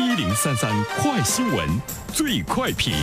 [0.00, 1.68] 一零三三快新闻，
[2.10, 2.94] 最快评。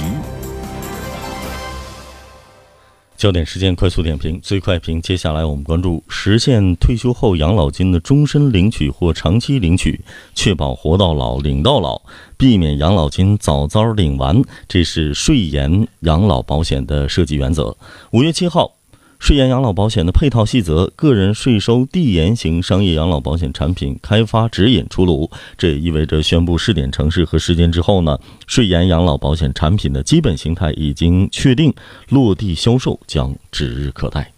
[3.16, 5.00] 焦点时间快速点评，最快评。
[5.00, 10.02] 接下来我们关注实现退休后养老金的终身领取或长期领取，
[10.34, 12.02] 确保活到老领到老，
[12.36, 17.78] 避免养老金早早领完，这是税延养老保险的设计原则。
[18.10, 18.77] 五月七号。
[19.20, 31.74] 税延养老保险的配套细则、个人税收递延型商业养老保险产品开发指引出炉，这也意味着宣布试点城市和时间之后呢，税延养老保险产品的基本形态已经确定，
[32.10, 34.32] 落地销售将指日可待。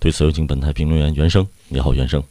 [0.00, 1.46] 对此，有请本台评论员袁生。
[1.68, 2.22] 你好，袁生。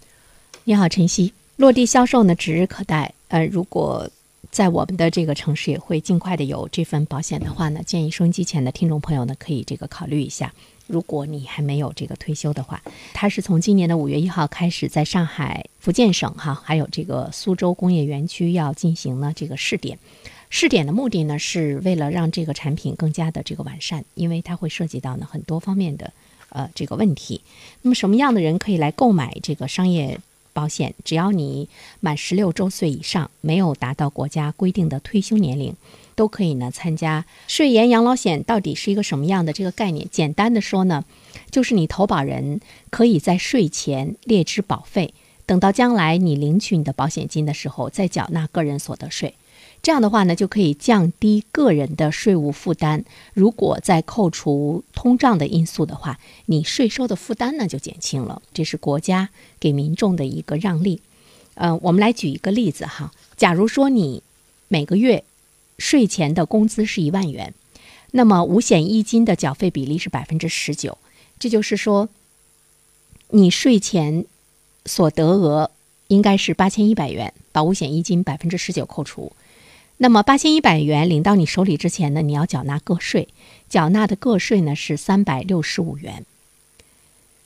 [0.64, 1.32] 你好，晨曦。
[1.58, 3.14] 落地销售呢，指日可待。
[3.28, 4.10] 呃，如果
[4.50, 10.52] 在我们的这个城市也会尽快的有这份保险的话呢，建议收音机前的听众朋友呢，可以这个考虑一下。
[10.92, 12.82] 如果你还没有这个退休的话，
[13.14, 19.98] 它是从今年的五月一号开始，在上海、福建省哈，还有这个苏州工业园区要进行呢这个试点。
[20.50, 26.12] 试点的目的呢，是为了让这个产品更加的这个完善，因为它会涉及到呢很多方面的
[26.50, 27.40] 呃这个问题。
[27.84, 30.20] 那么什么样的人可以来购买这个商业
[30.52, 30.94] 保险？
[31.06, 31.70] 只要你
[32.02, 35.74] 满十六周岁以上，没有达到国家规定的退休年龄。
[36.16, 40.08] 都可以呢参加税延养老险，到底是一个什么样的这个概念？
[40.12, 41.04] 简单的说呢，
[41.50, 42.60] 就是你投保人
[42.90, 45.14] 可以在税前列支保费，
[45.46, 49.36] 等到将来你领取你的保险金的时候再缴纳个人所得税。
[49.84, 53.04] 这样的话呢，就可以降低个人的税务负担。
[53.34, 58.44] 如果再扣除通胀的因素的话，你税收的负担呢就减轻了。
[58.54, 61.02] 这是国家给民众的一个让利。
[61.56, 64.22] 呃，我们来举一个例子哈，假如说你
[64.68, 65.24] 每个月。
[65.78, 67.54] 税前的工资是一万元，
[68.12, 70.98] 那么五险一金的缴费比例是百分之十九，
[71.40, 72.08] 这就是说，
[73.30, 74.26] 你税前
[74.86, 75.72] 所得额
[76.08, 79.32] 应该是八千一百元，把五险一金百分之十九扣除，
[79.98, 83.28] 那么八千一百元领到你手里之前呢，你要缴纳个税，
[83.68, 86.26] 缴纳的个税呢是三百六十五元，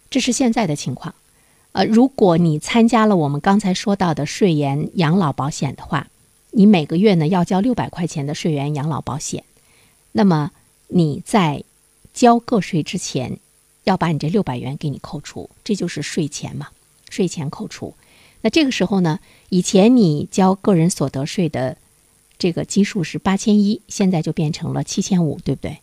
[0.09, 1.15] 这是现在的情况。
[1.71, 6.07] 呃，如果你参加了我们刚才说到的税延养老保险的话。
[6.57, 9.43] 你每个月呢要交六百块钱的税源养老保险，
[10.13, 10.51] 那么
[10.87, 11.65] 你在
[12.13, 13.39] 交个税之前，
[13.83, 16.69] 要把你这六百元给你扣除，这就是税前嘛，
[17.09, 17.93] 税前扣除。
[18.39, 21.77] 那这个时候呢，以前你交个人所得税的
[22.39, 25.79] 这个基数是八千一，现在就变成了七千五，对不对？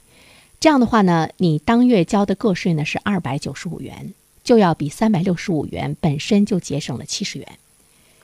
[0.58, 7.58] 这样的话呢，你当月交的个税呢是二百九十五元，就要比三百六十五元本身就节省了七十元。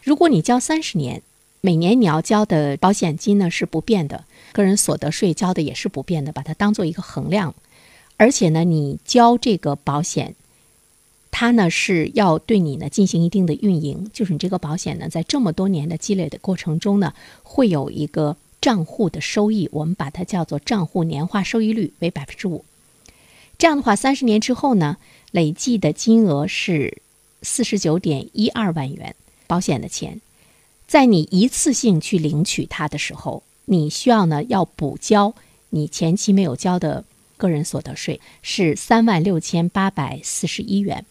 [0.03, 1.21] 如果你交三十年。
[1.61, 7.55] 每年你要交的保险金呢是不变的，个人所得税交的也是不变的，把它当做一个衡量。
[8.17, 10.35] 而且呢，你交这个保险，
[11.31, 22.65] 它呢是要对你呢进行一定的运营，就是你这个保险呢在这么多年的积累的过程中呢，会有一个账户的收益，我们把它叫做账户年化收益率为百分之五。
[23.57, 24.97] 这样的话，三十年之后呢，
[25.33, 27.03] 累计的金额是
[27.43, 29.17] 四十九点一二万元
[29.49, 30.21] 保险的钱。
[30.89, 35.35] 在你一次性去领取它的时候，你需要呢要补交
[35.69, 37.05] 你前期没有交的
[37.37, 41.05] 个人所得税，是三万六千八百四十一元。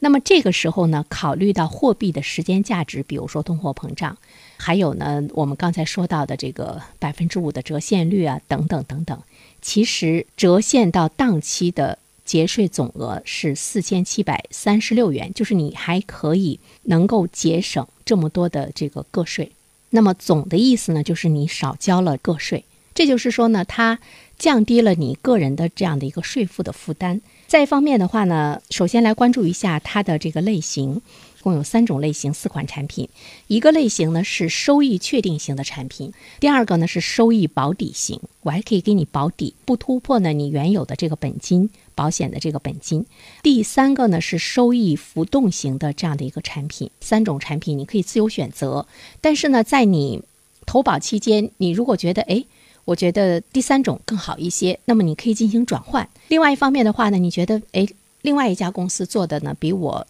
[0.00, 4.18] 那么这个时候呢，考虑到货币的时间价值，比如说通货膨胀，
[4.56, 9.22] 还有呢我们刚才说到的这个百分之五的折现率啊，等等等等，
[9.62, 11.98] 其实折现到当期的。
[12.28, 19.50] 节税总额是四千七百三十六元，就是你还可以能够节省这么多的这个个税。
[19.88, 22.66] 那么总的意思呢，就是你少交了个税。
[22.94, 23.98] 这就是说呢，它
[24.38, 27.22] 降低了你个人的这样的一个税负的负担。
[27.46, 31.00] 再一方面的话呢，首先来关注一下它的这个类型。
[31.42, 33.08] 共有三种类型，四款产品。
[33.46, 43.06] 一个类型呢是收益确定型的产品，第二个呢是收益保底型，我还可以给你保底，不突破呢你原有的这个本金保险的这个本金。
[43.42, 46.90] 第三个呢是收益浮动型的这样的一个产品。
[47.00, 48.86] 三种产品你可以自由选择，
[49.20, 50.22] 但是呢在你
[50.66, 52.44] 投保期间，你如果觉得哎，
[52.84, 56.08] 我觉得第三种更好一些，那么你可以进行转换。
[56.28, 57.86] 另外一方面的话呢，你觉得哎，
[58.22, 60.06] 另外一家公司做的呢比我。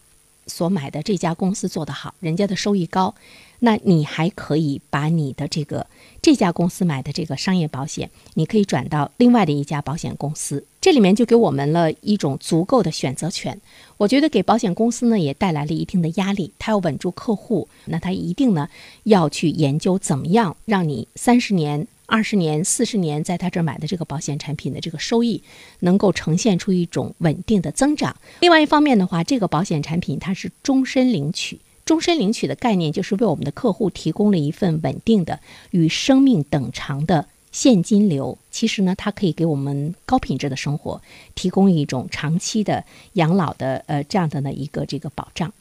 [0.49, 3.15] 所买的这家公司做得好，人家的收益高，
[3.61, 5.87] 那你还可以把你的这个
[6.21, 13.61] 这家公司买的这个商业保险，你可以转到另外的一家保险公司，这里面就给我们了一种足够的选择权。
[13.99, 18.69] 我觉得给保险公司呢也带来了一定的压力，他要稳住客户，那他一定呢
[19.05, 21.87] 要去研究怎么样让你三十年。
[22.11, 25.43] 二十年、四十年，在他这儿买的这个保险产品的这个收益，
[25.81, 28.17] 能够呈现出一种稳定的增长。
[28.41, 35.39] 另外一方面的话，这个保险产品它是终身领取，终身领取的概念就是为我们的客户提供了一份稳定的
[35.71, 38.39] 与生命等长的现金流。
[38.51, 41.03] 其实呢，它可以给我们高品质的生活
[41.35, 42.83] 提供一种长期的
[43.13, 45.53] 养老的呃这样的呢一个这个保障。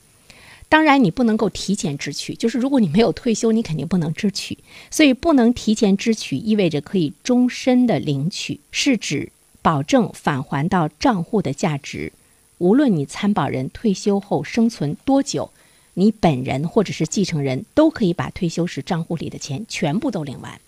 [0.70, 4.58] 当然，你不能够提前支取，就是如果你没有退休，你肯定不能支取。
[4.92, 9.32] 所以，不能提前支取意味着可以终身的领取，是指
[9.62, 12.12] 保证返还到账户的价值。
[12.58, 15.52] 无论你参保人退休后生存多久，
[15.94, 20.60] 你本人或者是继承人都可以把退休时账户里的钱全部都领完。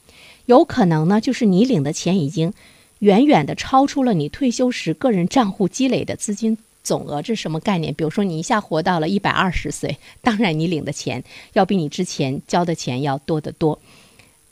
[0.45, 2.53] 有可能呢，就是你领的钱已经
[2.99, 6.57] 远远的超出了你退休时个人账户积累的资金
[6.89, 7.21] 总额。
[7.21, 7.93] 这是什么概念？
[7.93, 13.79] 比如说你一下活到了一百二十岁，当然你领的钱要比你之前交的钱要多得多。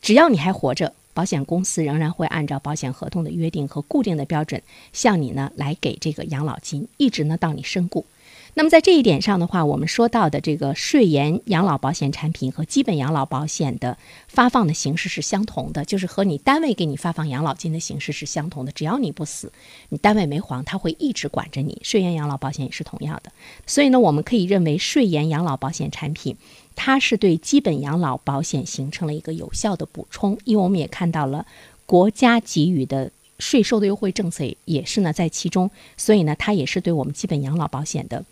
[0.02, 0.94] 只要你还活着。
[1.18, 4.62] 保险公司仍然会按照保险合同的约定和固定的标准，
[4.94, 8.06] 向你呢来给这个养老金，一直呢到你身故。
[8.54, 13.98] 那么在这一点上的话，我们说到的这个税延养老保险产品和基本养老保险的
[14.28, 18.72] 发放的形式是相同的，就是和你单位给你发放养老金的形式是相同的。
[18.72, 19.52] 只要你不死，
[19.90, 21.80] 你单位没黄，他会一直管着你。
[21.84, 23.32] 税延养老保险也是同样的。
[23.68, 26.36] 所以呢，我们可以认为税延养老保险产品，
[26.76, 30.36] 它是对基本养老保险形成了一个有效的补充。
[30.46, 31.46] 因为我们也看到了
[31.86, 38.26] 国家给予的税收的优惠政策也是呢在其中，所以呢，它也是对我们基本养老保险的。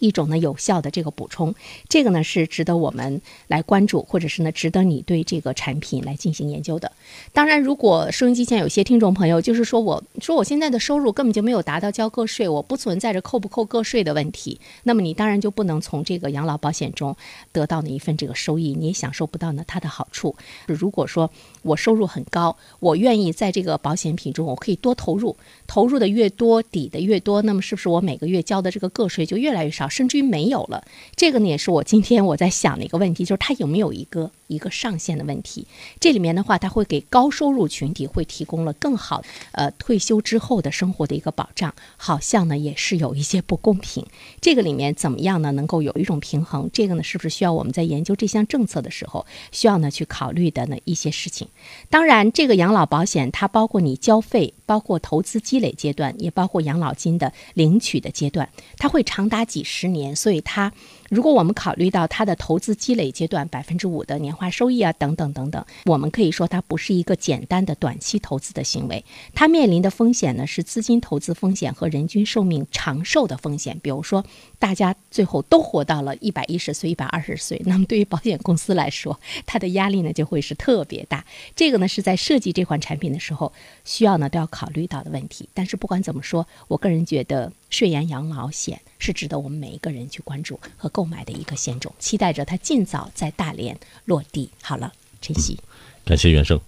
[0.00, 1.54] 一种呢有效的这个补充，
[1.88, 6.90] 这个呢是值得我们来关注，或者是呢值得你对这个产品来进行研究的。
[7.32, 17.14] 当然，如果收音机前有些听众朋友，就是说我说我现在的收入根本就没有达到交个税，我不存在着扣不扣个税的问题，那么你当然就不能从这个养老保险中
[17.52, 20.34] 得到那一份这个收益，你也享受不到呢它的好处。
[20.66, 21.30] 如果说
[21.60, 25.36] 我收入很高，我愿意在这个保险品中我可以多投入，
[25.66, 29.89] 投入的越多，抵的越多，那么是不是我每个月交的这个个税就越来越少？
[29.90, 30.84] 甚至于没有了，
[31.16, 35.66] 这个呢也是我今天我在想的一个问题，就是它有没有一个一个上限的问题？
[35.98, 39.22] 这里面的话，它会给高收入群体会提供了更好
[39.52, 44.06] 呃退休之后的生活的一个保障，好像呢也是有一些不公平。
[44.40, 45.50] 这个里面怎么样呢？
[45.52, 46.70] 能够有一种平衡？
[46.72, 51.48] 这个呢是不是需要我们在研究这项政策的时候需要呢去考虑的呢一些事情？
[51.88, 58.48] 当然，这个养老保险它包括你交费，包括投资积累阶段，也包括养老金的领取的阶段，
[58.78, 59.79] 它会长达几十。
[59.80, 60.70] 十年，所以他，
[61.10, 69.04] 如果我们考虑到它的投资积累阶段百分之五的年化收益啊，等等等等，我们可以说它不是一个简单的短期投资的行为。
[69.34, 73.76] 它面临的风险呢是资金投资风险和人均寿命长寿的风险。
[73.82, 74.24] 比如说，
[74.60, 81.24] 大家最后都活到了一百一十岁、一百二十岁，那么对于保险公司来说，它的压力呢就会是特别大。
[81.56, 83.52] 这个呢是在设计这款产品的时候
[83.84, 85.48] 需要呢都要考虑到的问题。
[85.52, 88.80] 但是不管怎么说，我个人觉得税延养老险。
[89.02, 94.50] 是值得我们每一个人去关注和购购买的一个险种，期待着它尽早在大连落地。
[94.60, 94.92] 好了，
[95.22, 95.58] 晨曦，
[96.04, 96.60] 感谢袁生。